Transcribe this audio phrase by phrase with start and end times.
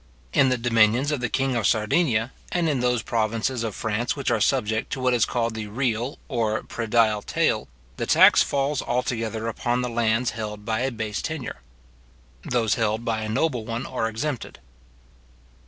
[0.33, 4.31] In the dominions of the king of Sardinia, and in those provinces of France which
[4.31, 9.47] are subject to what is called the real or predial taille, the tax falls altogether
[9.47, 11.61] upon the lands held by a base tenure.
[12.41, 14.57] Those held by a noble one are exempted.